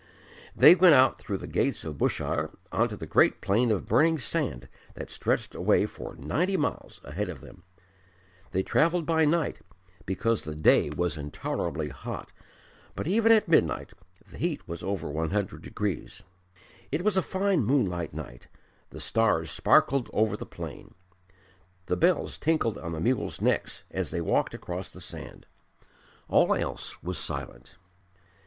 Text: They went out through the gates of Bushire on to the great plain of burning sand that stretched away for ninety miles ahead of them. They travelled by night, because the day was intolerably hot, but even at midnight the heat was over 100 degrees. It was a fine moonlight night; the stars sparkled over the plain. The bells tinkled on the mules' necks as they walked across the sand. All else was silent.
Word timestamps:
They 0.55 0.73
went 0.73 0.95
out 0.95 1.19
through 1.19 1.37
the 1.37 1.45
gates 1.45 1.83
of 1.83 1.99
Bushire 1.99 2.49
on 2.71 2.89
to 2.89 2.97
the 2.97 3.05
great 3.05 3.39
plain 3.39 3.69
of 3.69 3.85
burning 3.85 4.17
sand 4.17 4.67
that 4.95 5.11
stretched 5.11 5.53
away 5.53 5.85
for 5.85 6.15
ninety 6.15 6.57
miles 6.57 7.01
ahead 7.03 7.29
of 7.29 7.39
them. 7.41 7.61
They 8.49 8.63
travelled 8.63 9.05
by 9.05 9.25
night, 9.25 9.61
because 10.07 10.43
the 10.43 10.55
day 10.55 10.89
was 10.89 11.17
intolerably 11.19 11.89
hot, 11.89 12.31
but 12.95 13.05
even 13.05 13.31
at 13.31 13.47
midnight 13.47 13.91
the 14.27 14.39
heat 14.39 14.67
was 14.67 14.81
over 14.81 15.07
100 15.07 15.61
degrees. 15.61 16.23
It 16.91 17.03
was 17.03 17.15
a 17.15 17.21
fine 17.21 17.63
moonlight 17.63 18.11
night; 18.11 18.47
the 18.89 18.99
stars 18.99 19.51
sparkled 19.51 20.09
over 20.13 20.35
the 20.35 20.47
plain. 20.47 20.95
The 21.85 21.95
bells 21.95 22.39
tinkled 22.39 22.79
on 22.79 22.93
the 22.93 22.99
mules' 22.99 23.39
necks 23.39 23.83
as 23.91 24.09
they 24.09 24.19
walked 24.21 24.55
across 24.55 24.89
the 24.89 24.99
sand. 24.99 25.45
All 26.27 26.55
else 26.55 27.03
was 27.03 27.19
silent. 27.19 27.77